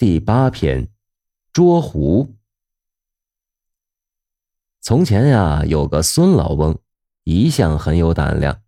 [0.00, 0.88] 第八篇，
[1.52, 2.34] 捉狐。
[4.80, 6.78] 从前呀，有个孙老翁，
[7.24, 8.62] 一向很有胆量。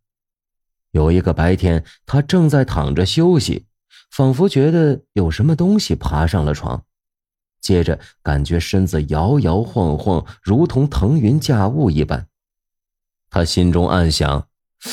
[0.90, 3.64] 有一个白天，他正在躺着休息，
[4.10, 6.84] 仿佛觉得有什么东西爬上了床，
[7.62, 12.28] 接着感觉身子摇摇晃晃，如同腾云驾雾一般。
[13.30, 14.48] 他心中暗想：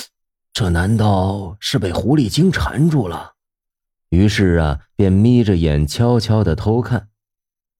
[0.53, 3.33] 这难道是被狐狸精缠住了？
[4.09, 7.09] 于是啊，便眯着眼悄悄的偷看，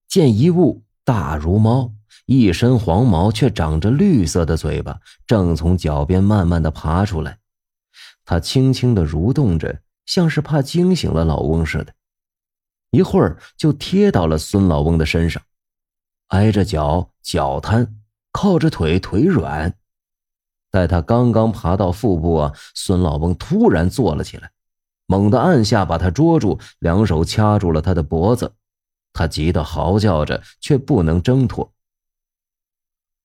[0.08, 1.94] 见一物大如猫，
[2.26, 7.40] 一身黄毛，却长着绿色的嘴巴，正从脚边慢慢的爬出来。
[8.26, 11.94] 它轻轻的蠕动着，像是怕惊醒了老翁似的。
[12.92, 15.42] 一会儿就贴到了孙老翁的身上，
[16.28, 17.96] 挨着脚脚瘫，
[18.32, 19.76] 靠着腿腿软。
[20.70, 24.52] 待他刚刚爬到腹部啊，孙老翁突然坐了起来。
[25.10, 28.54] 猛地按下，把他捉住，两手掐住了他的脖子。
[29.12, 31.74] 他急得嚎叫着，却不能挣脱。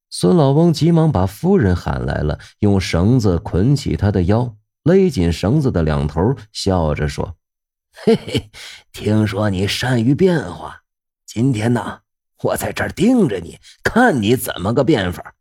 [0.08, 7.36] 孙老翁急忙把夫人喊来了，用绳子捆起他的腰，勒紧绳子的两头，笑着说
[7.92, 8.50] ：“嘿嘿，
[8.90, 10.84] 听说你善于变化，
[11.26, 12.00] 今天呢，
[12.44, 15.34] 我在这儿盯着你，看你怎么个变法。”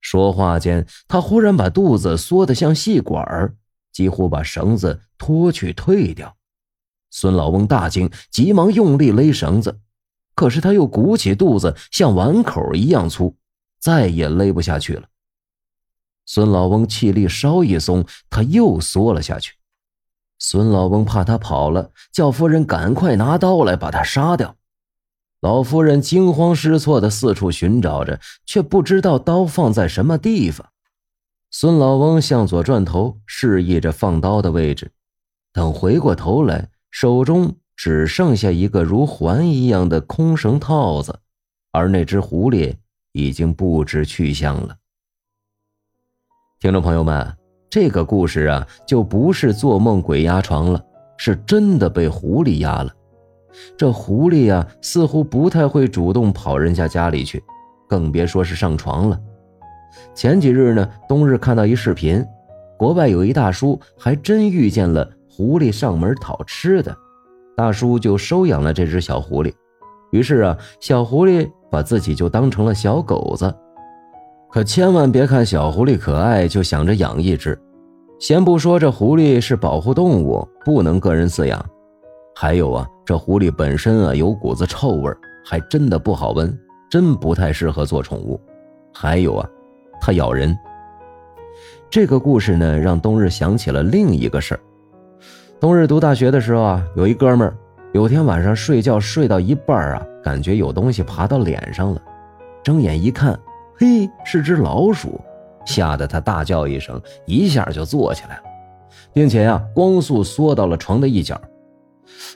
[0.00, 3.56] 说话间，他忽然把肚子缩得像细管儿。
[3.96, 6.36] 几乎把绳子脱去退掉，
[7.08, 9.80] 孙老翁大惊，急忙用力勒绳子，
[10.34, 13.34] 可是他又鼓起肚子，像碗口一样粗，
[13.80, 15.04] 再也勒不下去了。
[16.26, 19.54] 孙老翁气力稍一松，他又缩了下去。
[20.38, 24.56] 孙老翁怕他跑了，叫夫人赶快拿刀来把他杀掉。
[25.40, 30.68] 老夫人惊慌失措的四处寻找着，却不知道刀放在什么地方。
[31.50, 34.90] 孙老翁向左转头，示意着放刀的位置。
[35.52, 41.18] 等回过头来，手中只剩下一个如环一样的空绳套子，
[41.72, 42.74] 而那只狐狸
[43.12, 44.76] 已经不知去向了。
[46.60, 47.34] 听众朋友们，
[47.70, 50.84] 这个故事啊，就不是做梦鬼压床了，
[51.16, 52.92] 是真的被狐狸压了。
[53.78, 57.42] 这狐狸呀，似乎不太会主动跑人家家里去，
[57.88, 59.18] 更别说是上床了。
[60.14, 62.24] 前几日呢，冬日看到一视频，
[62.78, 66.96] 国外有一大叔还真遇见了狐狸上门讨吃的，
[67.56, 69.52] 大叔就收养了这只小狐狸。
[70.12, 73.52] 于是啊，小狐狸把自己就当成了小狗子。
[74.50, 77.58] 可千万别看小狐狸可爱就想着养一只，
[78.18, 81.62] 先不说这狐狸是保护动物，不能个人饲养，
[82.34, 85.12] 还有啊，这狐狸本身啊有股子臭味，
[85.44, 86.56] 还真的不好闻，
[86.90, 88.40] 真不太适合做宠物。
[88.94, 89.46] 还有啊。
[90.06, 90.56] 它咬人。
[91.90, 94.60] 这个故事呢，让冬日想起了另一个事儿。
[95.58, 97.56] 冬日读大学的时候啊，有一哥们儿，
[97.92, 102.00] 有天晚上睡觉睡到一半啊，感觉有东西爬到脸上了，
[102.62, 103.36] 睁眼一看，
[103.80, 105.20] 嘿，是只老鼠，
[105.64, 108.42] 吓得他大叫一声，一下就坐起来了，
[109.12, 111.36] 并且呀，光速缩到了床的一角。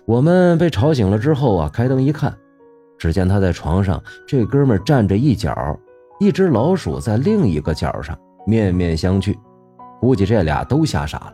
[0.07, 2.37] 我们被吵醒了之后啊，开灯一看，
[2.99, 5.79] 只见他在床上，这哥们儿站着一角。
[6.21, 8.15] 一只老鼠在另一个角上
[8.47, 9.35] 面面相觑，
[10.03, 11.33] 估计这俩都吓傻了。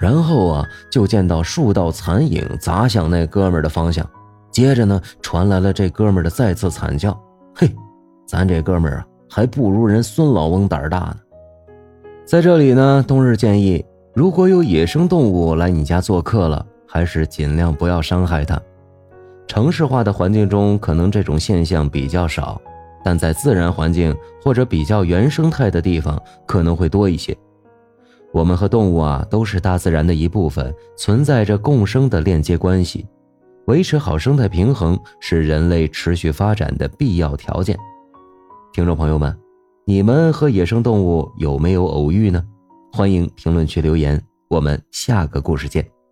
[0.00, 4.08] 然后啊，就见到数道残影砸向那哥们的方向，
[4.52, 7.10] 接着呢，传来了这哥们的再次惨叫
[7.56, 7.68] ：“嘿，
[8.24, 11.16] 咱这哥们啊，还不如人孙老翁胆大呢。”
[12.24, 18.60] 在这里呢，冬日建议，如果有野生动物来你家做客了，还是尽量不要伤害它。
[19.48, 22.62] 城市化的环境中，可能这种现象比较少。
[23.04, 27.36] 但在自然环境或者比较原生态的地方可能会多一些。
[28.32, 33.06] 我们和动物啊都是大自然的一部分，存在着共生的链接关系，
[33.66, 37.78] 维持好生态平衡是人类持续发展的必要条件。
[38.72, 39.38] 听众朋友们，
[39.84, 42.42] 你们和野生动物有没有偶遇呢？
[42.92, 46.03] 欢迎评论区留言，我们下个故事见。